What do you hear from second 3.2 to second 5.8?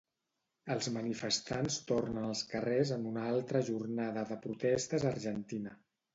altra jornada de protestes a Argentina.